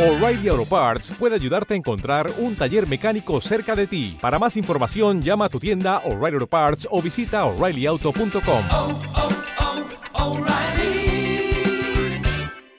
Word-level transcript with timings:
O'Reilly 0.00 0.48
Auto 0.48 0.64
Parts 0.64 1.10
puede 1.18 1.34
ayudarte 1.34 1.74
a 1.74 1.76
encontrar 1.76 2.32
un 2.38 2.56
taller 2.56 2.88
mecánico 2.88 3.38
cerca 3.42 3.76
de 3.76 3.86
ti. 3.86 4.16
Para 4.18 4.38
más 4.38 4.56
información, 4.56 5.20
llama 5.20 5.44
a 5.44 5.48
tu 5.50 5.60
tienda 5.60 5.98
O'Reilly 6.06 6.36
Auto 6.36 6.46
Parts 6.46 6.88
o 6.90 7.02
visita 7.02 7.44
oreillyauto.com. 7.44 8.62
oh, 8.72 8.98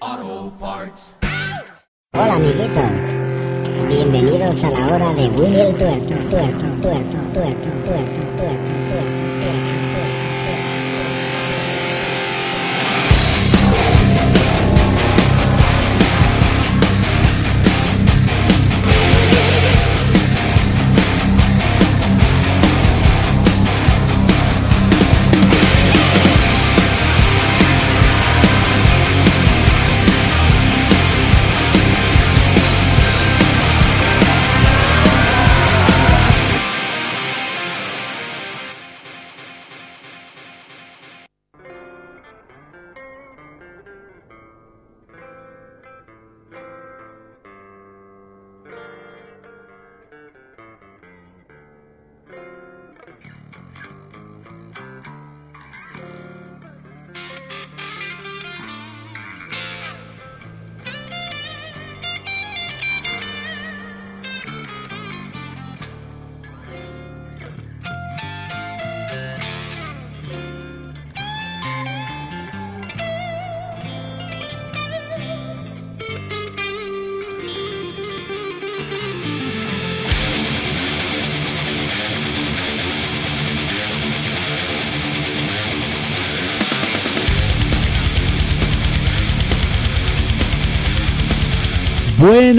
oh, 0.01 0.51
Parts. 0.59 1.15
Hola 2.13 2.33
amiguitos, 2.33 2.91
bienvenidos 3.87 4.63
a 4.63 4.71
la 4.71 4.87
hora 4.87 5.13
de 5.13 5.29
Tuerto, 5.29 5.75
tuerto, 5.77 6.15
tuerto, 6.31 6.65
tuerto, 6.81 7.17
tuerto, 7.33 7.69
tuerto, 7.85 8.21
tuerto, 8.35 8.71
tuerto, 8.87 9.20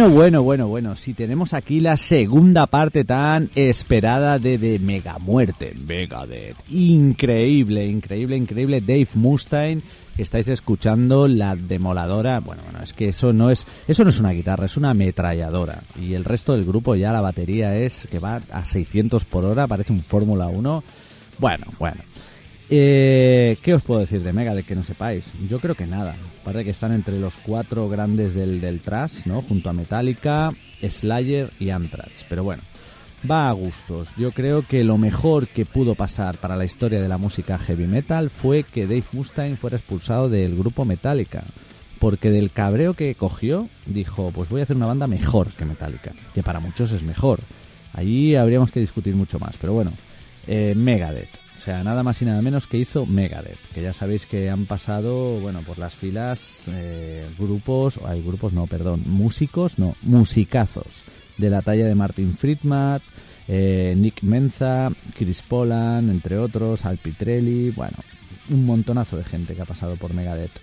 Bueno, 0.03 0.17
bueno, 0.17 0.43
bueno, 0.43 0.67
bueno. 0.67 0.97
Si 0.97 1.15
tenemos 1.15 1.55
aquí 1.55 1.79
la 1.79 1.97
segunda 1.97 2.67
parte 2.67 3.05
tan 3.05 3.51
esperada 3.55 4.41
de, 4.41 4.59
de 4.59 4.81
Mega 4.81 5.21
Muerte, 5.21 5.77
Megadeth. 5.87 6.57
Increíble, 6.71 7.87
increíble, 7.87 8.37
increíble. 8.37 8.81
Dave 8.81 9.07
Mustaine, 9.15 9.81
estáis 10.19 10.49
escuchando 10.49 11.29
la 11.29 11.55
demoladora. 11.55 12.41
Bueno, 12.41 12.63
bueno, 12.65 12.83
es 12.83 12.93
que 12.93 13.11
eso 13.11 13.33
no 13.33 13.49
es, 13.49 13.65
eso 13.87 14.03
no 14.03 14.11
es 14.11 14.19
una 14.19 14.33
guitarra, 14.33 14.65
es 14.65 14.77
una 14.77 14.91
ametralladora. 14.91 15.85
Y 15.97 16.15
el 16.15 16.25
resto 16.25 16.55
del 16.55 16.65
grupo 16.65 16.97
ya 16.97 17.13
la 17.13 17.21
batería 17.21 17.77
es 17.77 18.09
que 18.11 18.19
va 18.19 18.41
a 18.51 18.65
600 18.65 19.25
por 19.25 19.45
hora, 19.45 19.69
parece 19.69 19.93
un 19.93 20.01
Fórmula 20.01 20.49
1. 20.49 20.83
Bueno, 21.39 21.67
bueno. 21.79 22.03
Eh, 22.75 23.59
¿Qué 23.63 23.75
os 23.75 23.83
puedo 23.83 24.01
decir 24.01 24.23
de 24.23 24.33
Megadeth 24.33 24.65
que 24.65 24.75
no 24.75 24.83
sepáis? 24.83 25.27
Yo 25.47 25.59
creo 25.61 25.75
que 25.75 25.85
nada. 25.85 26.17
Parece 26.43 26.65
que 26.65 26.71
están 26.71 26.95
entre 26.95 27.19
los 27.19 27.35
cuatro 27.37 27.87
grandes 27.91 28.33
del, 28.33 28.63
del 28.63 28.81
thrash, 28.81 29.27
¿no? 29.27 29.43
Junto 29.43 29.69
a 29.69 29.75
Metallica, 29.75 30.51
Slayer 30.81 31.51
y 31.59 31.69
Anthrax. 31.69 32.25
Pero 32.31 32.45
bueno, 32.45 32.63
va 33.31 33.51
a 33.51 33.53
gustos. 33.53 34.09
Yo 34.17 34.33
creo 34.33 34.63
que 34.63 34.85
lo 34.85 34.97
mejor 34.97 35.49
que 35.49 35.67
pudo 35.67 35.95
pasar 35.95 36.39
para 36.39 36.57
la 36.57 36.65
historia 36.65 37.03
de 37.03 37.11
la 37.11 37.19
música 37.19 37.59
heavy 37.59 37.87
metal 37.87 38.31
fue 38.31 38.63
que 38.63 38.87
Dave 38.87 39.05
Mustaine 39.13 39.59
fuera 39.59 39.77
expulsado 39.77 40.31
del 40.31 40.57
grupo 40.57 40.87
Metallica. 40.87 41.45
Porque 41.99 42.31
del 42.31 42.53
cabreo 42.53 42.95
que 42.95 43.15
cogió, 43.17 43.69
dijo, 43.85 44.31
pues 44.35 44.49
voy 44.49 44.63
a 44.63 44.65
hacer 44.65 44.77
una 44.77 44.87
banda 44.87 45.07
mejor 45.07 45.49
que 45.51 45.67
Metallica. 45.67 46.15
Que 46.33 46.43
para 46.43 46.59
muchos 46.59 46.91
es 46.93 47.03
mejor. 47.03 47.41
Allí 47.93 48.35
habríamos 48.35 48.73
que 48.73 48.81
discutir 48.81 49.15
mucho 49.15 49.39
más. 49.39 49.59
Pero 49.59 49.75
bueno, 49.75 49.93
eh, 50.47 50.73
Megadeth. 50.75 51.42
O 51.63 51.65
sea, 51.65 51.85
nada 51.85 52.03
más 52.03 52.21
y 52.21 52.25
nada 52.25 52.43
menos 52.43 52.67
que 52.67 52.77
hizo 52.77 53.07
Megadeth, 53.07 53.57
que 53.73 53.83
ya 53.83 53.93
sabéis 53.93 54.27
que 54.27 54.51
han 54.51 54.67
pasado, 54.67 55.39
bueno, 55.39 55.61
por 55.61 55.79
las 55.79 55.95
filas 55.95 56.65
eh, 56.67 57.25
grupos, 57.39 58.01
hay 58.05 58.21
grupos, 58.21 58.53
no, 58.53 58.67
perdón, 58.67 59.05
músicos, 59.07 59.79
no, 59.79 59.95
musicazos, 60.03 60.89
de 61.39 61.51
la 61.51 61.63
talla 61.63 61.87
de 61.87 61.95
Martin 61.95 62.37
Friedman, 62.37 63.01
eh, 63.47 63.95
Nick 63.97 64.25
Menza, 64.25 64.91
Chris 65.17 65.43
Polan, 65.43 66.11
entre 66.11 66.37
otros, 66.37 66.85
Al 66.85 66.99
Pitrelli, 66.99 67.71
bueno, 67.71 67.99
un 68.51 68.67
montonazo 68.67 69.17
de 69.17 69.23
gente 69.23 69.55
que 69.55 69.63
ha 69.63 69.65
pasado 69.65 69.95
por 69.95 70.15
Megadeth. 70.15 70.59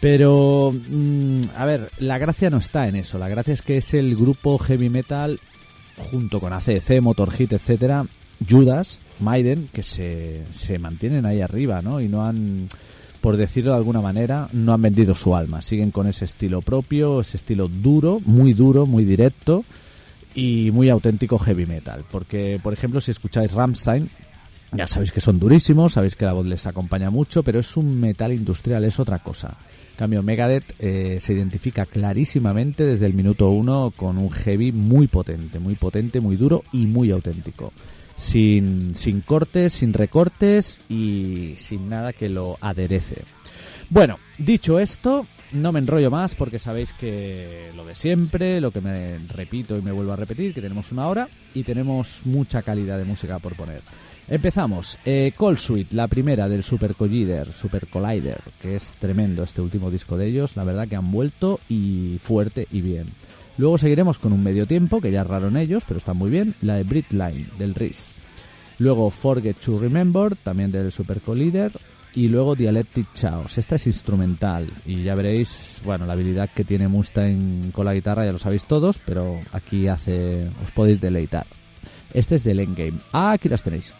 Pero, 0.00 0.72
mm, 0.72 1.42
a 1.54 1.66
ver, 1.66 1.90
la 1.98 2.16
gracia 2.16 2.48
no 2.48 2.56
está 2.56 2.88
en 2.88 2.96
eso, 2.96 3.18
la 3.18 3.28
gracia 3.28 3.52
es 3.52 3.60
que 3.60 3.76
es 3.76 3.92
el 3.92 4.16
grupo 4.16 4.56
heavy 4.56 4.88
metal 4.88 5.38
junto 6.10 6.40
con 6.40 6.54
ACC, 6.54 7.02
Motorhead, 7.02 7.52
etcétera, 7.52 8.06
Judas, 8.48 9.00
Maiden, 9.20 9.68
que 9.72 9.82
se, 9.82 10.42
se 10.50 10.78
mantienen 10.78 11.26
ahí 11.26 11.40
arriba, 11.40 11.80
¿no? 11.80 12.00
Y 12.00 12.08
no 12.08 12.24
han, 12.24 12.68
por 13.20 13.36
decirlo 13.36 13.72
de 13.72 13.78
alguna 13.78 14.00
manera, 14.00 14.48
no 14.52 14.72
han 14.72 14.82
vendido 14.82 15.14
su 15.14 15.34
alma. 15.34 15.62
Siguen 15.62 15.90
con 15.90 16.06
ese 16.06 16.24
estilo 16.24 16.62
propio, 16.62 17.20
ese 17.20 17.36
estilo 17.36 17.68
duro, 17.68 18.18
muy 18.24 18.52
duro, 18.52 18.86
muy 18.86 19.04
directo 19.04 19.64
y 20.34 20.70
muy 20.70 20.88
auténtico 20.88 21.38
heavy 21.38 21.66
metal. 21.66 22.04
Porque, 22.10 22.60
por 22.62 22.72
ejemplo, 22.72 23.00
si 23.00 23.10
escucháis 23.10 23.52
Rammstein, 23.52 24.08
ya 24.72 24.86
sabéis 24.86 25.12
que 25.12 25.20
son 25.20 25.38
durísimos, 25.38 25.94
sabéis 25.94 26.14
que 26.14 26.26
la 26.26 26.34
voz 26.34 26.46
les 26.46 26.66
acompaña 26.66 27.10
mucho, 27.10 27.42
pero 27.42 27.58
es 27.58 27.76
un 27.76 27.98
metal 27.98 28.32
industrial, 28.32 28.84
es 28.84 29.00
otra 29.00 29.18
cosa. 29.18 29.56
En 29.92 29.96
cambio, 29.96 30.22
Megadeth 30.22 30.74
eh, 30.78 31.18
se 31.20 31.32
identifica 31.32 31.84
clarísimamente 31.86 32.84
desde 32.84 33.06
el 33.06 33.14
minuto 33.14 33.48
uno 33.50 33.92
con 33.96 34.18
un 34.18 34.30
heavy 34.30 34.70
muy 34.70 35.08
potente, 35.08 35.58
muy 35.58 35.74
potente, 35.74 36.20
muy 36.20 36.36
duro 36.36 36.62
y 36.70 36.86
muy 36.86 37.10
auténtico 37.10 37.72
sin, 38.18 38.94
sin 38.94 39.22
cortes, 39.22 39.72
sin 39.72 39.94
recortes 39.94 40.80
y 40.88 41.54
sin 41.56 41.88
nada 41.88 42.12
que 42.12 42.28
lo 42.28 42.58
aderece. 42.60 43.22
Bueno, 43.88 44.18
dicho 44.36 44.78
esto, 44.78 45.26
no 45.52 45.72
me 45.72 45.78
enrollo 45.78 46.10
más 46.10 46.34
porque 46.34 46.58
sabéis 46.58 46.92
que 46.92 47.70
lo 47.74 47.86
de 47.86 47.94
siempre, 47.94 48.60
lo 48.60 48.70
que 48.70 48.82
me 48.82 49.18
repito 49.28 49.78
y 49.78 49.82
me 49.82 49.92
vuelvo 49.92 50.12
a 50.12 50.16
repetir, 50.16 50.52
que 50.52 50.60
tenemos 50.60 50.92
una 50.92 51.06
hora 51.06 51.28
y 51.54 51.62
tenemos 51.62 52.20
mucha 52.24 52.62
calidad 52.62 52.98
de 52.98 53.04
música 53.04 53.38
por 53.38 53.56
poner. 53.56 53.80
Empezamos. 54.28 54.98
Eh, 55.06 55.32
Call 55.38 55.56
Suite, 55.56 55.96
la 55.96 56.06
primera 56.06 56.48
del 56.50 56.62
Super 56.62 56.94
Collider, 56.94 57.50
Super 57.50 57.86
Collider, 57.86 58.40
que 58.60 58.76
es 58.76 58.92
tremendo 58.98 59.42
este 59.42 59.62
último 59.62 59.90
disco 59.90 60.18
de 60.18 60.26
ellos. 60.26 60.54
La 60.54 60.64
verdad 60.64 60.86
que 60.86 60.96
han 60.96 61.10
vuelto 61.10 61.60
y 61.66 62.18
fuerte 62.22 62.68
y 62.70 62.82
bien. 62.82 63.06
Luego 63.58 63.76
seguiremos 63.76 64.18
con 64.18 64.32
un 64.32 64.42
medio 64.42 64.66
tiempo, 64.66 65.00
que 65.00 65.10
ya 65.10 65.22
es 65.22 65.26
raro 65.26 65.48
en 65.48 65.56
ellos, 65.56 65.82
pero 65.86 65.98
está 65.98 66.14
muy 66.14 66.30
bien, 66.30 66.54
la 66.62 66.76
de 66.76 66.84
Brit 66.84 67.10
Line, 67.10 67.46
del 67.58 67.74
RIS. 67.74 68.08
Luego 68.78 69.10
Forget 69.10 69.56
to 69.56 69.78
Remember, 69.78 70.36
también 70.36 70.70
del 70.70 70.92
Super 70.92 71.20
Collider. 71.20 71.72
Y 72.14 72.28
luego 72.28 72.54
Dialectic 72.54 73.12
Chaos. 73.14 73.58
Esta 73.58 73.76
es 73.76 73.86
instrumental. 73.86 74.72
Y 74.86 75.02
ya 75.02 75.14
veréis, 75.14 75.80
bueno, 75.84 76.06
la 76.06 76.14
habilidad 76.14 76.48
que 76.54 76.64
tiene 76.64 76.88
Mustaine 76.88 77.70
con 77.70 77.84
la 77.84 77.94
guitarra, 77.94 78.24
ya 78.24 78.32
lo 78.32 78.38
sabéis 78.38 78.64
todos, 78.64 78.98
pero 79.04 79.38
aquí 79.52 79.88
hace. 79.88 80.46
os 80.64 80.70
podéis 80.74 81.00
deleitar. 81.00 81.46
Este 82.14 82.36
es 82.36 82.44
del 82.44 82.60
Endgame. 82.60 82.98
Ah, 83.12 83.32
aquí 83.32 83.48
las 83.48 83.62
tenéis. 83.62 83.94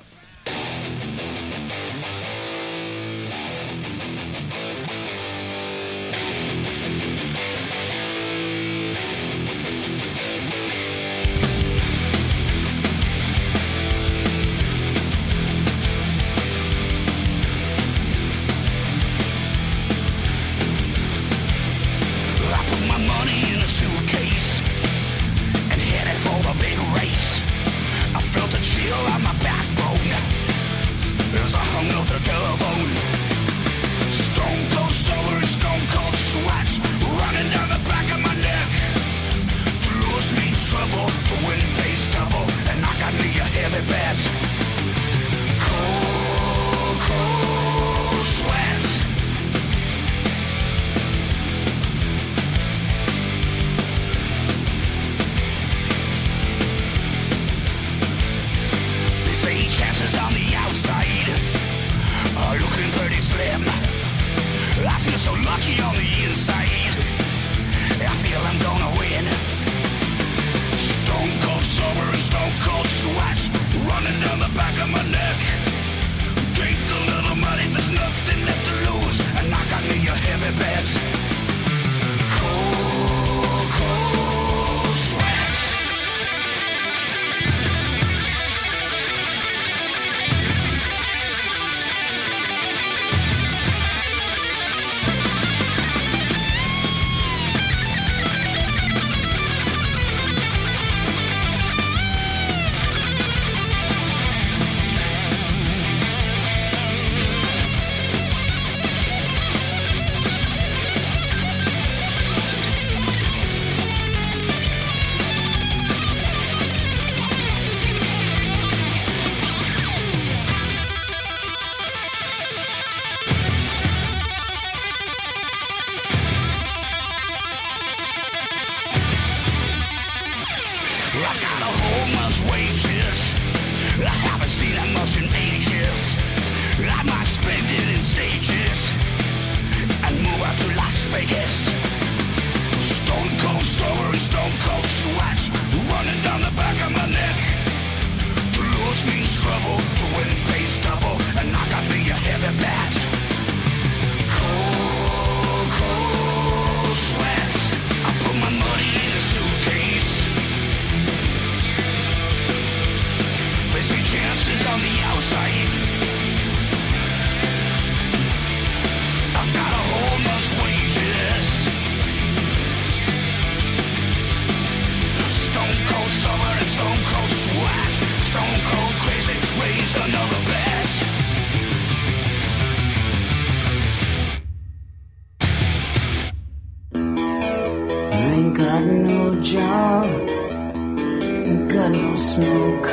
smoke. 192.18 192.88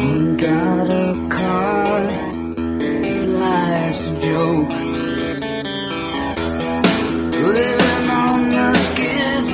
Ain't 0.00 0.40
got 0.40 0.90
a 0.90 1.28
car, 1.28 2.00
this 3.02 3.22
life's 3.22 4.06
a 4.06 4.20
joke. 4.20 4.74
Living 7.56 8.10
on 8.24 8.48
the 8.56 8.68
skids 8.88 9.52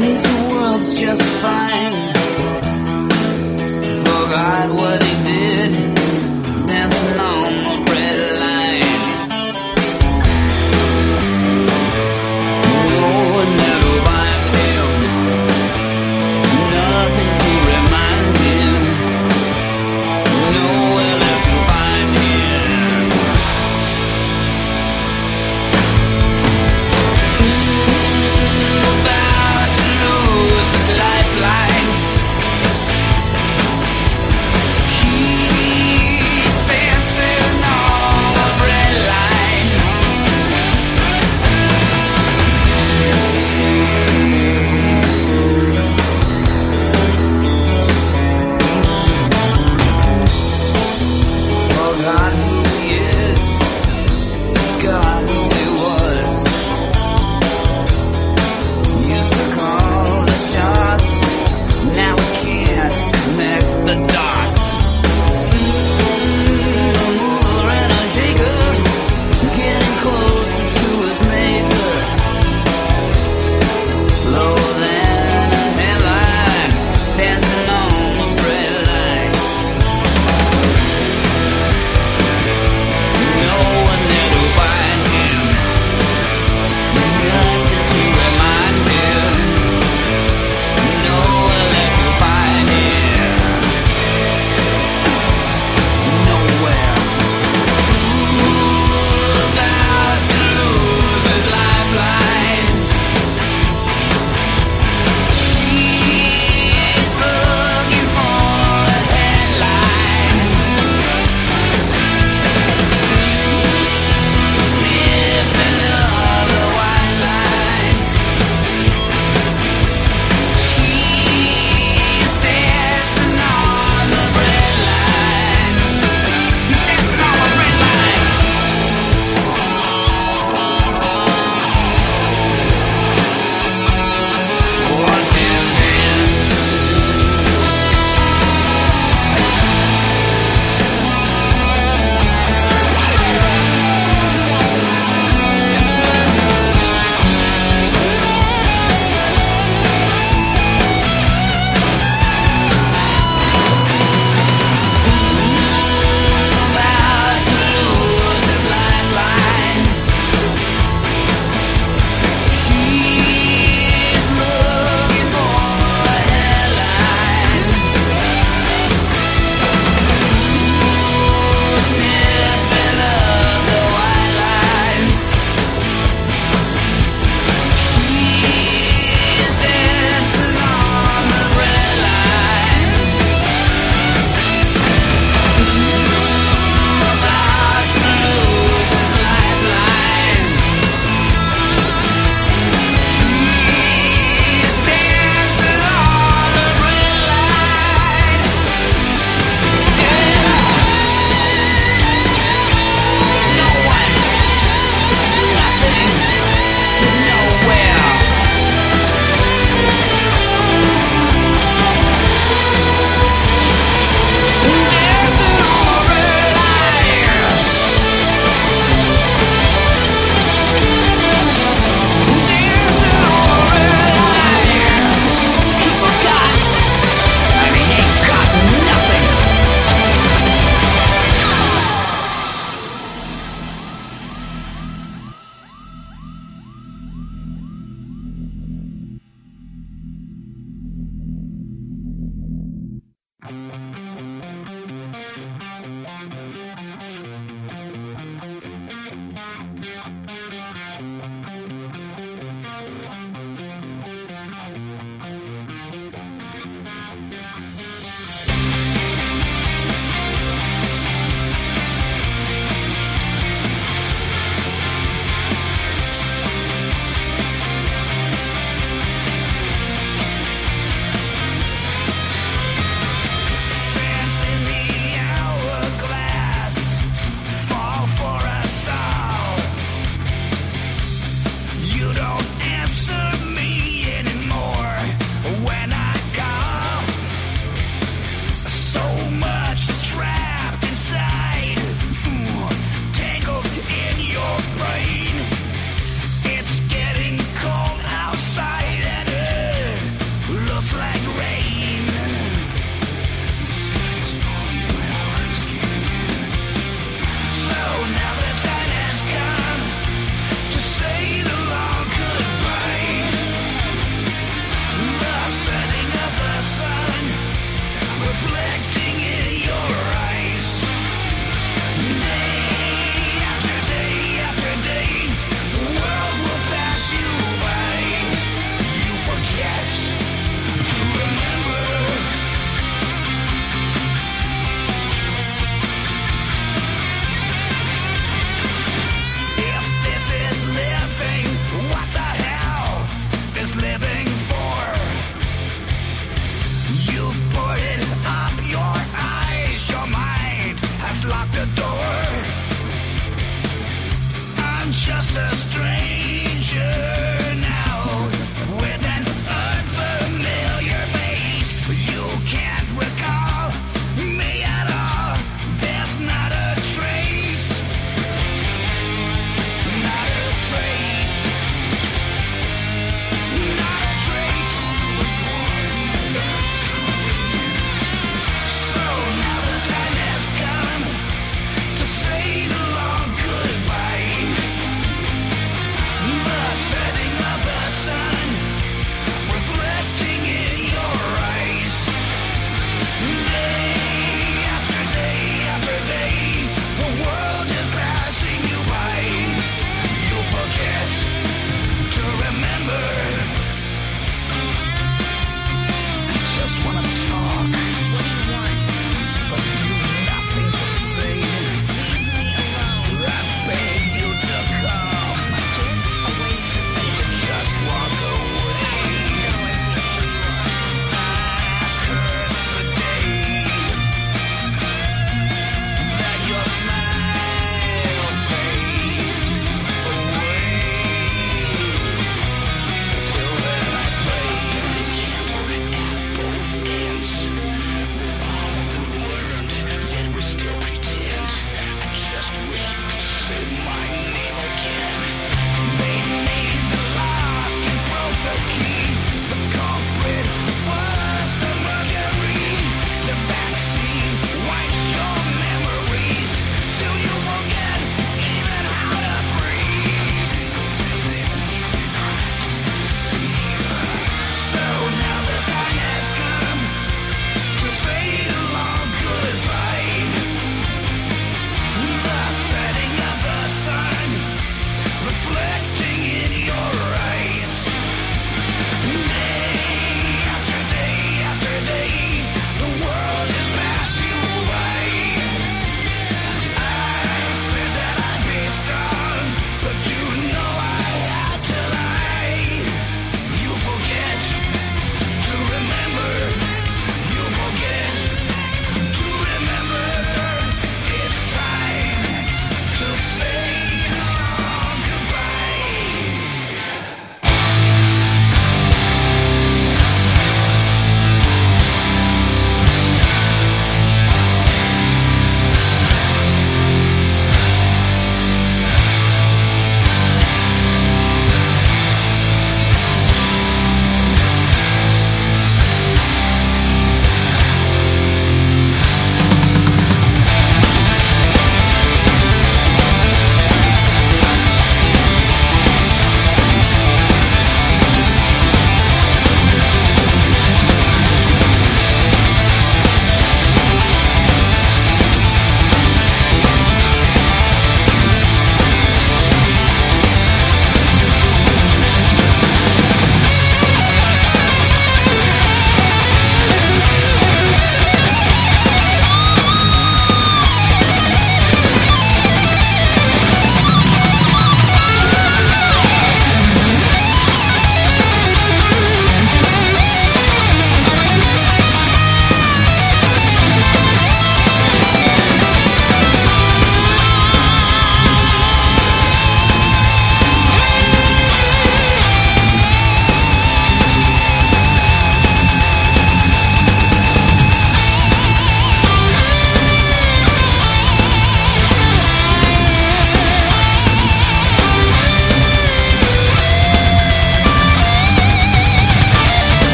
makes 0.00 0.22
the 0.22 0.36
world's 0.50 0.94
just 1.00 1.22
fine. 1.42 1.71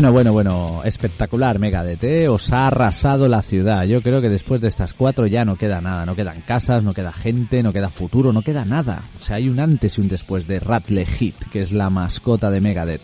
Bueno, 0.00 0.12
bueno, 0.12 0.32
bueno, 0.32 0.80
espectacular 0.82 1.58
Megadeth, 1.58 2.04
¿eh? 2.04 2.26
os 2.26 2.54
ha 2.54 2.68
arrasado 2.68 3.28
la 3.28 3.42
ciudad. 3.42 3.84
Yo 3.84 4.00
creo 4.00 4.22
que 4.22 4.30
después 4.30 4.58
de 4.62 4.68
estas 4.68 4.94
cuatro 4.94 5.26
ya 5.26 5.44
no 5.44 5.56
queda 5.56 5.82
nada, 5.82 6.06
no 6.06 6.16
quedan 6.16 6.40
casas, 6.40 6.82
no 6.82 6.94
queda 6.94 7.12
gente, 7.12 7.62
no 7.62 7.70
queda 7.70 7.90
futuro, 7.90 8.32
no 8.32 8.40
queda 8.40 8.64
nada. 8.64 9.02
O 9.20 9.22
sea, 9.22 9.36
hay 9.36 9.50
un 9.50 9.60
antes 9.60 9.98
y 9.98 10.00
un 10.00 10.08
después 10.08 10.46
de 10.46 10.58
Ratle 10.58 11.04
Hit, 11.04 11.36
que 11.52 11.60
es 11.60 11.70
la 11.70 11.90
mascota 11.90 12.50
de 12.50 12.62
Megadeth. 12.62 13.02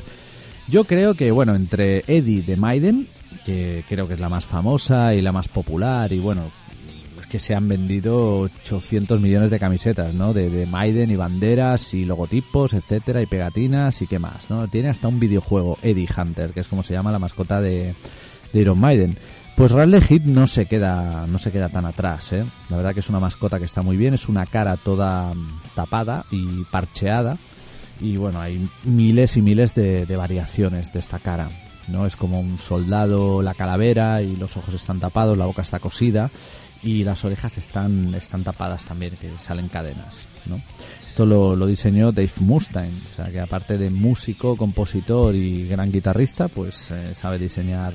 Yo 0.68 0.84
creo 0.84 1.12
que, 1.12 1.30
bueno, 1.32 1.54
entre 1.54 2.02
Eddie 2.06 2.40
de 2.40 2.56
Maiden, 2.56 3.08
que 3.44 3.84
creo 3.86 4.08
que 4.08 4.14
es 4.14 4.20
la 4.20 4.30
más 4.30 4.46
famosa 4.46 5.12
y 5.12 5.20
la 5.20 5.32
más 5.32 5.48
popular, 5.48 6.14
y 6.14 6.18
bueno, 6.18 6.50
que 7.30 7.38
se 7.38 7.54
han 7.54 7.68
vendido 7.68 8.40
800 8.40 9.20
millones 9.20 9.50
de 9.50 9.58
camisetas, 9.58 10.14
¿no? 10.14 10.32
De, 10.32 10.48
de 10.48 10.66
Maiden 10.66 11.10
y 11.10 11.16
banderas 11.16 11.94
y 11.94 12.04
logotipos, 12.04 12.74
etcétera, 12.74 13.22
y 13.22 13.26
pegatinas 13.26 14.00
y 14.02 14.06
qué 14.06 14.18
más, 14.18 14.50
¿no? 14.50 14.68
Tiene 14.68 14.88
hasta 14.88 15.08
un 15.08 15.18
videojuego, 15.18 15.78
Eddie 15.82 16.08
Hunter, 16.16 16.52
que 16.52 16.60
es 16.60 16.68
como 16.68 16.82
se 16.82 16.94
llama 16.94 17.12
la 17.12 17.18
mascota 17.18 17.60
de, 17.60 17.94
de 18.52 18.60
Iron 18.60 18.78
Maiden. 18.78 19.18
Pues 19.56 19.72
Radley 19.72 20.02
Hit 20.02 20.24
no 20.24 20.46
se 20.46 20.66
queda 20.66 21.26
no 21.26 21.38
se 21.38 21.50
queda 21.50 21.70
tan 21.70 21.86
atrás, 21.86 22.32
¿eh? 22.32 22.44
La 22.68 22.76
verdad 22.76 22.92
que 22.92 23.00
es 23.00 23.08
una 23.08 23.20
mascota 23.20 23.58
que 23.58 23.64
está 23.64 23.82
muy 23.82 23.96
bien, 23.96 24.14
es 24.14 24.28
una 24.28 24.46
cara 24.46 24.76
toda 24.76 25.34
mm, 25.34 25.60
tapada 25.74 26.26
y 26.30 26.64
parcheada 26.64 27.38
y 28.00 28.16
bueno, 28.16 28.40
hay 28.40 28.68
miles 28.84 29.36
y 29.36 29.42
miles 29.42 29.74
de, 29.74 30.04
de 30.04 30.16
variaciones 30.16 30.92
de 30.92 30.98
esta 30.98 31.18
cara. 31.18 31.48
¿no? 31.88 32.04
Es 32.04 32.16
como 32.16 32.40
un 32.40 32.58
soldado, 32.58 33.42
la 33.42 33.54
calavera 33.54 34.20
y 34.20 34.36
los 34.36 34.56
ojos 34.56 34.74
están 34.74 35.00
tapados, 35.00 35.38
la 35.38 35.46
boca 35.46 35.62
está 35.62 35.78
cosida 35.78 36.30
y 36.86 37.02
las 37.02 37.24
orejas 37.24 37.58
están, 37.58 38.14
están 38.14 38.44
tapadas 38.44 38.84
también, 38.84 39.12
que 39.20 39.30
salen 39.38 39.68
cadenas. 39.68 40.20
¿no? 40.46 40.60
Esto 41.04 41.26
lo, 41.26 41.56
lo 41.56 41.66
diseñó 41.66 42.12
Dave 42.12 42.30
Mustaine, 42.38 42.94
o 43.12 43.16
sea 43.16 43.26
que 43.26 43.40
aparte 43.40 43.76
de 43.76 43.90
músico, 43.90 44.56
compositor 44.56 45.34
y 45.34 45.66
gran 45.66 45.90
guitarrista, 45.90 46.46
pues 46.46 46.92
eh, 46.92 47.12
sabe 47.14 47.38
diseñar 47.38 47.92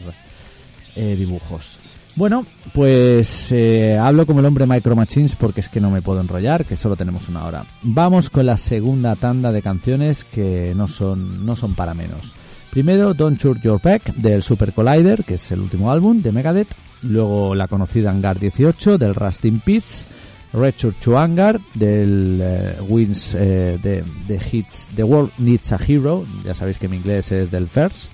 eh, 0.95 1.15
dibujos. 1.15 1.77
Bueno, 2.17 2.45
pues 2.73 3.53
eh, 3.53 3.97
hablo 3.97 4.25
como 4.25 4.41
el 4.41 4.45
hombre 4.45 4.67
Micro 4.67 4.97
Machines 4.97 5.37
porque 5.37 5.61
es 5.61 5.69
que 5.69 5.79
no 5.79 5.89
me 5.89 6.01
puedo 6.01 6.19
enrollar, 6.19 6.65
que 6.65 6.75
solo 6.75 6.97
tenemos 6.97 7.29
una 7.29 7.45
hora. 7.45 7.65
Vamos 7.83 8.29
con 8.29 8.45
la 8.45 8.57
segunda 8.57 9.15
tanda 9.15 9.53
de 9.53 9.61
canciones 9.61 10.25
que 10.25 10.73
no 10.75 10.89
son, 10.89 11.45
no 11.45 11.55
son 11.55 11.73
para 11.73 11.93
menos. 11.93 12.35
Primero, 12.71 13.13
Don't 13.13 13.37
Shoot 13.37 13.61
Your 13.61 13.81
Back 13.81 14.15
del 14.15 14.41
Super 14.41 14.71
Collider, 14.71 15.25
que 15.25 15.33
es 15.33 15.51
el 15.51 15.59
último 15.59 15.91
álbum 15.91 16.21
de 16.21 16.31
Megadeth. 16.31 16.69
Luego 17.03 17.53
la 17.53 17.67
conocida 17.67 18.11
Hangar 18.11 18.39
18 18.39 18.97
del 18.97 19.13
Rust 19.13 19.43
in 19.43 19.59
Peace. 19.59 20.05
Return 20.53 20.95
to 21.03 21.17
Hangar 21.17 21.59
del 21.73 22.39
eh, 22.41 22.77
Wins 22.87 23.35
eh, 23.35 23.77
de, 23.81 24.05
de 24.25 24.41
Hits 24.51 24.89
The 24.95 25.03
World 25.03 25.31
Needs 25.37 25.73
a 25.73 25.79
Hero. 25.85 26.25
Ya 26.45 26.53
sabéis 26.53 26.77
que 26.77 26.87
mi 26.87 26.95
inglés 26.95 27.33
es 27.33 27.51
del 27.51 27.67
First. 27.67 28.09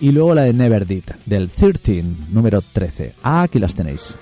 Y 0.00 0.12
luego 0.12 0.32
la 0.32 0.42
de 0.42 0.52
Never 0.52 0.86
Did 0.86 1.04
del 1.26 1.50
13, 1.50 2.04
número 2.30 2.62
13. 2.62 3.14
Ah, 3.24 3.42
aquí 3.42 3.58
las 3.58 3.74
tenéis. 3.74 4.16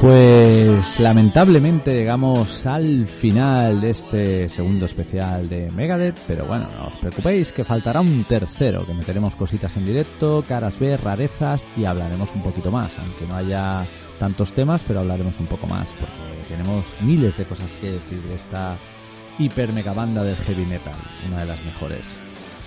Pues 0.00 1.00
lamentablemente 1.00 1.94
llegamos 1.94 2.64
al 2.64 3.08
final 3.08 3.80
de 3.80 3.90
este 3.90 4.48
segundo 4.48 4.86
especial 4.86 5.48
de 5.48 5.68
Megadeth, 5.72 6.16
pero 6.28 6.44
bueno, 6.44 6.68
no 6.78 6.86
os 6.86 6.96
preocupéis 6.98 7.50
que 7.50 7.64
faltará 7.64 8.02
un 8.02 8.22
tercero, 8.22 8.86
que 8.86 8.94
meteremos 8.94 9.34
cositas 9.34 9.76
en 9.76 9.86
directo, 9.86 10.44
caras 10.46 10.78
B, 10.78 10.96
rarezas 10.96 11.66
y 11.76 11.86
hablaremos 11.86 12.30
un 12.36 12.42
poquito 12.42 12.70
más, 12.70 12.96
aunque 13.00 13.26
no 13.26 13.34
haya 13.34 13.84
tantos 14.18 14.52
temas, 14.52 14.82
pero 14.86 15.00
hablaremos 15.00 15.38
un 15.40 15.46
poco 15.46 15.66
más, 15.66 15.88
porque 15.98 16.48
tenemos 16.48 16.84
miles 17.00 17.36
de 17.36 17.44
cosas 17.44 17.70
que 17.80 17.92
decir 17.92 18.22
de 18.22 18.34
esta 18.34 18.76
hiper 19.38 19.72
mega 19.72 19.92
banda 19.92 20.24
del 20.24 20.36
heavy 20.36 20.64
metal, 20.64 20.96
una 21.26 21.40
de 21.40 21.46
las 21.46 21.64
mejores. 21.64 22.06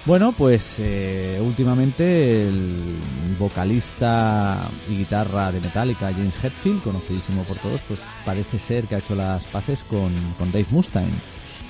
Bueno, 0.05 0.31
pues 0.31 0.77
eh, 0.79 1.39
últimamente 1.41 2.47
el 2.47 2.97
vocalista 3.37 4.57
y 4.89 4.97
guitarra 4.97 5.51
de 5.51 5.59
Metallica, 5.59 6.11
James 6.13 6.33
Hetfield, 6.41 6.81
conocidísimo 6.81 7.43
por 7.43 7.57
todos, 7.57 7.81
pues 7.87 7.99
parece 8.25 8.57
ser 8.57 8.85
que 8.85 8.95
ha 8.95 8.99
hecho 8.99 9.15
las 9.15 9.43
paces 9.43 9.79
con, 9.89 10.11
con 10.37 10.51
Dave 10.51 10.67
Mustaine. 10.71 11.11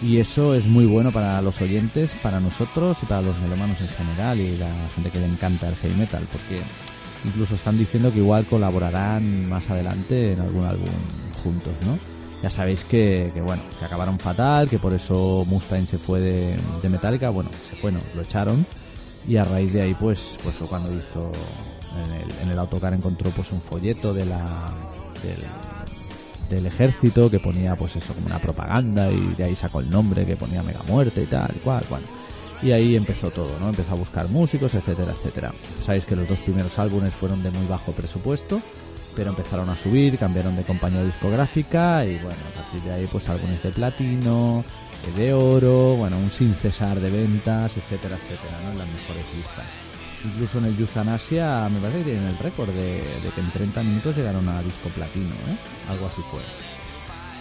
Y 0.02 0.18
eso 0.18 0.56
es 0.56 0.66
muy 0.66 0.86
bueno 0.86 1.12
para 1.12 1.42
los 1.42 1.60
oyentes, 1.60 2.12
para 2.22 2.40
nosotros 2.40 2.98
y 3.04 3.06
para 3.08 3.22
los 3.22 3.38
melomanos 3.40 3.82
en 3.82 3.90
general 3.90 4.40
y 4.40 4.56
la 4.58 4.72
gente 4.96 5.10
que 5.10 5.20
le 5.20 5.26
encanta 5.26 5.68
el 5.68 5.76
heavy 5.76 5.96
metal, 5.96 6.26
porque 6.32 6.62
incluso 7.26 7.56
están 7.56 7.78
diciendo 7.78 8.12
que 8.12 8.20
igual 8.20 8.46
colaborarán 8.46 9.48
más 9.50 9.70
adelante 9.70 10.34
en 10.34 10.40
algún 10.40 10.66
álbum 10.66 10.90
juntos, 11.44 11.74
¿no? 11.86 11.98
Ya 12.42 12.50
sabéis 12.50 12.86
que, 12.86 13.32
que, 13.34 13.42
bueno, 13.42 13.62
que 13.78 13.86
acabaron 13.86 14.18
fatal, 14.18 14.70
que 14.70 14.80
por 14.80 14.94
eso 14.94 15.46
Mustaine 15.48 15.86
se 15.86 15.98
fue 15.98 16.22
de, 16.22 16.56
de 16.82 16.90
Metallica, 16.90 17.30
bueno, 17.30 17.50
se 17.70 17.76
fue, 17.76 17.92
lo 17.92 18.22
echaron 18.22 18.66
y 19.28 19.38
a 19.38 19.44
raíz 19.44 19.74
de 19.74 19.82
ahí 19.82 19.94
pues, 19.94 20.38
pues 20.44 20.56
fue 20.56 20.68
cuando 20.68 20.94
hizo 20.94 21.32
en 22.06 22.12
el, 22.12 22.32
en 22.42 22.50
el 22.50 22.60
autocar 22.60 22.94
encontró 22.94 23.30
pues 23.32 23.52
un 23.52 23.62
folleto 23.62 24.14
de 24.14 24.26
la 24.26 24.66
del, 26.50 26.66
ejército 26.66 27.30
que 27.30 27.40
ponía 27.40 27.76
pues 27.76 27.96
eso 27.96 28.14
como 28.14 28.26
una 28.26 28.40
propaganda 28.40 29.12
y 29.12 29.36
de 29.36 29.44
ahí 29.44 29.56
sacó 29.56 29.82
el 29.82 29.90
nombre 29.90 30.26
que 30.26 30.36
ponía 30.36 30.64
Mega 30.64 30.82
Muerte 30.88 31.24
y 31.24 31.26
tal 31.26 31.54
cual. 31.64 31.84
Y 32.62 32.72
ahí 32.72 32.96
empezó 32.96 33.32
todo, 33.32 33.58
¿no? 33.60 33.70
Empezó 33.70 33.94
a 33.94 33.96
buscar 33.96 34.28
músicos, 34.28 34.74
etcétera, 34.74 35.14
etcétera. 35.14 35.54
Sabéis 35.82 36.06
que 36.06 36.16
los 36.16 36.28
dos 36.28 36.40
primeros 36.40 36.78
álbumes 36.78 37.14
fueron 37.14 37.42
de 37.42 37.52
muy 37.52 37.66
bajo 37.68 37.94
presupuesto, 37.94 38.62
pero 39.16 39.30
empezaron 39.30 39.70
a 39.70 39.76
subir, 39.78 40.18
cambiaron 40.18 40.56
de 40.56 40.64
compañía 40.64 41.04
discográfica 41.04 42.06
y 42.06 42.16
bueno, 42.16 42.40
a 42.52 42.62
partir 42.62 42.82
de 42.82 42.92
ahí 42.92 43.08
pues 43.08 43.30
álbumes 43.30 43.64
de 43.64 43.72
platino, 43.72 44.66
eh, 45.08 45.20
de 45.20 45.34
oro, 45.34 45.96
bueno, 45.96 46.18
un 46.18 46.30
sin 46.32 46.54
cesar 46.54 47.00
de 47.00 47.10
ventas, 47.10 47.78
etcétera, 47.78 48.18
etcétera, 48.18 48.60
¿no? 48.64 48.72
En 48.72 48.78
las 48.80 48.88
mejores 48.88 49.26
listas. 49.36 49.66
Incluso 50.26 50.58
en 50.58 50.66
el 50.66 50.78
Euthanasia 50.78 51.70
me 51.70 51.80
parece 51.80 52.00
que 52.00 52.12
tienen 52.12 52.26
el 52.26 52.38
récord 52.40 52.70
de, 52.72 52.96
de 52.98 53.30
que 53.34 53.40
en 53.40 53.52
30 53.52 53.84
minutos 53.84 54.18
llegaron 54.18 54.48
a 54.50 54.62
disco 54.62 54.90
platino, 54.90 55.34
¿eh? 55.48 55.58
Algo 55.90 56.08
así 56.08 56.22
fue. 56.30 56.42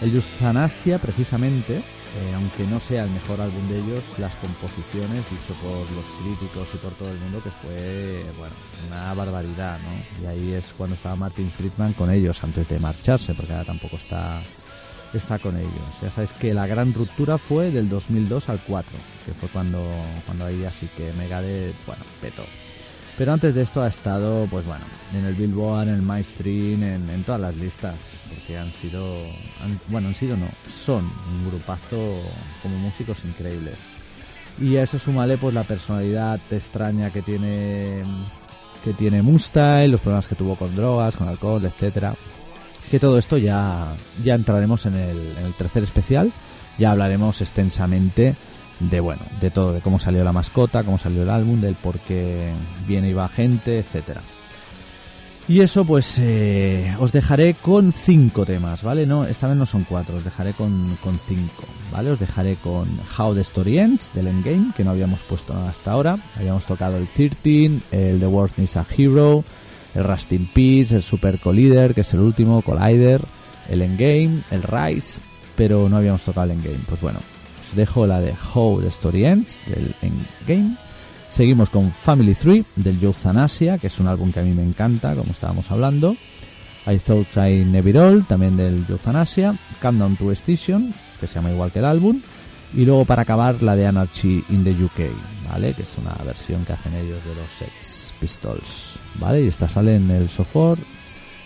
El 0.01 0.15
Euthanasia, 0.15 0.97
precisamente, 0.97 1.81
eh, 2.17 2.33
aunque 2.33 2.65
no 2.65 2.79
sea 2.79 3.03
el 3.03 3.11
mejor 3.11 3.39
álbum 3.39 3.69
de 3.69 3.77
ellos, 3.79 4.03
las 4.17 4.35
composiciones, 4.35 5.23
dicho 5.29 5.53
por 5.61 5.89
los 5.91 6.05
críticos 6.21 6.67
y 6.73 6.77
por 6.77 6.93
todo 6.93 7.11
el 7.11 7.19
mundo, 7.19 7.41
que 7.43 7.51
fue, 7.51 8.25
bueno, 8.37 8.55
una 8.87 9.13
barbaridad, 9.13 9.77
¿no? 9.79 10.23
Y 10.23 10.25
ahí 10.25 10.53
es 10.53 10.73
cuando 10.75 10.95
estaba 10.95 11.15
Martin 11.15 11.51
Friedman 11.51 11.93
con 11.93 12.09
ellos, 12.11 12.43
antes 12.43 12.67
de 12.67 12.79
marcharse, 12.79 13.35
porque 13.35 13.53
ahora 13.53 13.65
tampoco 13.65 13.97
está, 13.97 14.41
está 15.13 15.37
con 15.37 15.55
ellos. 15.55 15.71
Ya 16.01 16.09
sabéis 16.09 16.33
que 16.33 16.53
la 16.53 16.65
gran 16.65 16.93
ruptura 16.93 17.37
fue 17.37 17.69
del 17.69 17.89
2002 17.89 18.49
al 18.49 18.59
4, 18.61 18.91
que 19.25 19.33
fue 19.33 19.49
cuando, 19.49 19.79
cuando 20.25 20.45
ahí 20.45 20.65
así 20.65 20.89
que 20.97 21.13
Megadeth, 21.13 21.75
bueno, 21.85 22.03
petó. 22.21 22.43
Pero 23.19 23.33
antes 23.33 23.53
de 23.53 23.63
esto 23.63 23.83
ha 23.83 23.89
estado, 23.89 24.47
pues 24.49 24.65
bueno, 24.65 24.85
en 25.13 25.25
el 25.25 25.35
Billboard, 25.35 25.89
en 25.89 25.95
el 25.95 26.01
MyStream, 26.01 26.83
en, 26.83 27.23
todas 27.25 27.41
las 27.41 27.57
listas, 27.57 27.95
porque 28.29 28.57
han 28.57 28.71
sido, 28.71 29.03
bueno, 29.89 30.07
han 30.07 30.15
sido 30.15 30.37
no, 30.37 30.47
son 30.69 31.03
un 31.03 31.49
grupazo 31.49 32.15
como 32.63 32.77
músicos 32.77 33.17
increíbles. 33.25 33.75
Y 34.61 34.77
a 34.77 34.83
eso 34.83 34.97
súmale 34.97 35.37
pues 35.37 35.53
la 35.53 35.65
personalidad 35.65 36.39
extraña 36.49 37.09
que 37.09 37.21
tiene 37.21 38.03
que 38.85 38.93
tiene 38.93 39.21
Mustaine, 39.21 39.89
los 39.89 39.99
problemas 39.99 40.27
que 40.27 40.35
tuvo 40.35 40.55
con 40.55 40.73
drogas, 40.73 41.17
con 41.17 41.27
alcohol, 41.27 41.65
etcétera. 41.65 42.15
Que 42.89 43.01
todo 43.01 43.17
esto 43.17 43.37
ya 43.37 43.95
ya 44.23 44.33
entraremos 44.33 44.85
en 44.85 44.95
el 44.95 45.53
tercer 45.57 45.83
especial, 45.83 46.31
ya 46.77 46.91
hablaremos 46.91 47.41
extensamente 47.41 48.37
de 48.79 48.99
bueno, 48.99 49.21
de 49.41 49.51
todo, 49.51 49.73
de 49.73 49.81
cómo 49.81 49.99
salió 49.99 50.23
la 50.23 50.31
mascota, 50.31 50.83
cómo 50.83 50.97
salió 50.97 51.23
el 51.23 51.29
álbum, 51.29 51.59
del 51.59 51.75
por 51.75 51.99
qué 51.99 52.51
viene 52.87 53.09
y 53.09 53.13
va 53.13 53.27
gente, 53.27 53.79
etcétera. 53.79 54.21
Y 55.49 55.61
eso 55.61 55.83
pues 55.83 56.19
eh, 56.19 56.95
os 56.99 57.11
dejaré 57.11 57.55
con 57.55 57.91
cinco 57.91 58.45
temas, 58.45 58.83
¿vale? 58.83 59.07
No, 59.07 59.25
esta 59.25 59.47
vez 59.47 59.57
no 59.57 59.65
son 59.65 59.83
cuatro, 59.83 60.17
os 60.17 60.23
dejaré 60.23 60.53
con, 60.53 60.95
con 61.03 61.19
cinco, 61.27 61.63
¿vale? 61.91 62.11
Os 62.11 62.19
dejaré 62.19 62.55
con 62.57 62.87
How 63.17 63.33
the 63.33 63.41
Story 63.41 63.79
Ends 63.79 64.11
del 64.13 64.27
Endgame, 64.27 64.73
que 64.77 64.83
no 64.83 64.91
habíamos 64.91 65.19
puesto 65.21 65.55
hasta 65.55 65.91
ahora. 65.91 66.19
Habíamos 66.35 66.67
tocado 66.67 66.97
el 66.97 67.07
13, 67.07 67.81
el 67.91 68.19
The 68.19 68.27
World 68.27 68.53
Needs 68.57 68.77
a 68.77 68.85
Hero, 68.95 69.43
el 69.95 70.03
Rust 70.03 70.31
in 70.33 70.45
Peace, 70.45 70.95
el 70.95 71.01
Super 71.01 71.39
Collider, 71.39 71.95
que 71.95 72.01
es 72.01 72.13
el 72.13 72.19
último, 72.19 72.61
Collider, 72.61 73.21
el 73.69 73.81
Endgame, 73.81 74.41
el 74.51 74.61
Rise, 74.61 75.19
pero 75.55 75.89
no 75.89 75.97
habíamos 75.97 76.21
tocado 76.21 76.45
el 76.45 76.51
Endgame. 76.51 76.83
Pues 76.87 77.01
bueno, 77.01 77.21
dejo 77.75 78.07
la 78.07 78.19
de 78.19 78.33
How 78.53 78.81
the 78.81 78.87
Story 78.87 79.25
Ends 79.25 79.61
del 79.67 79.95
Endgame. 80.01 80.75
Seguimos 81.29 81.69
con 81.69 81.91
Family 81.91 82.33
3 82.33 82.65
del 82.75 83.03
Euthanasia, 83.03 83.77
que 83.77 83.87
es 83.87 83.99
un 83.99 84.07
álbum 84.07 84.31
que 84.31 84.39
a 84.39 84.43
mí 84.43 84.51
me 84.51 84.63
encanta, 84.63 85.15
como 85.15 85.31
estábamos 85.31 85.69
hablando. 85.71 86.15
I 86.87 86.97
Thought 86.97 87.37
I 87.37 87.65
Never 87.65 87.97
All, 87.97 88.25
también 88.25 88.57
del 88.57 88.83
Euthanasia. 88.89 89.55
Countdown 89.81 90.15
to 90.15 90.31
Extinction, 90.31 90.93
que 91.19 91.27
se 91.27 91.35
llama 91.35 91.51
igual 91.51 91.71
que 91.71 91.79
el 91.79 91.85
álbum. 91.85 92.21
Y 92.73 92.85
luego 92.85 93.05
para 93.05 93.23
acabar 93.23 93.61
la 93.61 93.75
de 93.75 93.87
Anarchy 93.87 94.43
in 94.49 94.63
the 94.63 94.71
UK, 94.71 95.11
¿vale? 95.49 95.73
Que 95.73 95.83
es 95.83 95.97
una 95.97 96.13
versión 96.25 96.65
que 96.65 96.73
hacen 96.73 96.93
ellos 96.95 97.23
de 97.25 97.35
los 97.35 97.47
Sex 97.57 98.13
Pistols, 98.19 98.99
¿vale? 99.15 99.43
Y 99.43 99.47
esta 99.47 99.67
sale 99.67 99.95
en 99.95 100.09
el 100.11 100.29
Sofor, 100.29 100.77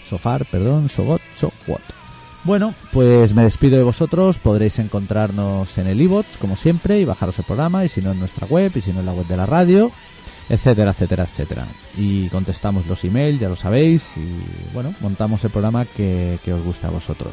Sofar, 0.09 0.45
perdón, 0.45 0.89
Sogot, 0.89 1.21
Sowot. 1.35 2.02
Bueno, 2.43 2.73
pues 2.91 3.33
me 3.33 3.43
despido 3.43 3.77
de 3.77 3.83
vosotros. 3.83 4.37
Podréis 4.37 4.77
encontrarnos 4.79 5.77
en 5.77 5.87
el 5.87 6.01
iBots, 6.01 6.37
como 6.37 6.55
siempre, 6.55 6.99
y 6.99 7.05
bajaros 7.05 7.39
el 7.39 7.45
programa, 7.45 7.85
y 7.85 7.89
si 7.89 8.01
no 8.01 8.11
en 8.11 8.19
nuestra 8.19 8.47
web, 8.47 8.71
y 8.75 8.81
si 8.81 8.91
no 8.91 8.99
en 8.99 9.05
la 9.05 9.13
web 9.13 9.25
de 9.27 9.37
la 9.37 9.45
radio, 9.45 9.91
etcétera, 10.49 10.91
etcétera, 10.91 11.23
etcétera. 11.23 11.67
Y 11.97 12.27
contestamos 12.27 12.85
los 12.85 13.03
emails, 13.05 13.39
ya 13.39 13.47
lo 13.47 13.55
sabéis, 13.55 14.17
y 14.17 14.73
bueno, 14.73 14.93
montamos 14.99 15.43
el 15.45 15.51
programa 15.51 15.85
que, 15.85 16.37
que 16.43 16.53
os 16.53 16.61
gusta 16.61 16.89
a 16.89 16.91
vosotros. 16.91 17.31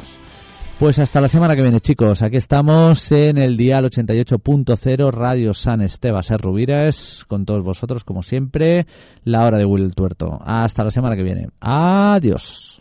Pues 0.79 0.97
hasta 0.97 1.21
la 1.21 1.27
semana 1.27 1.55
que 1.55 1.61
viene, 1.61 1.79
chicos. 1.79 2.23
Aquí 2.23 2.37
estamos 2.37 3.11
en 3.11 3.37
el 3.37 3.55
dial 3.55 3.85
88.0 3.85 5.11
Radio 5.11 5.53
San 5.53 5.81
Esteban 5.81 6.23
Rubires, 6.39 7.25
con 7.27 7.45
todos 7.45 7.63
vosotros, 7.63 8.03
como 8.03 8.23
siempre, 8.23 8.87
la 9.25 9.45
hora 9.45 9.57
de 9.57 9.65
Will 9.65 9.93
Tuerto. 9.93 10.39
Hasta 10.43 10.83
la 10.83 10.89
semana 10.89 11.15
que 11.15 11.21
viene. 11.21 11.49
Adiós. 11.59 12.79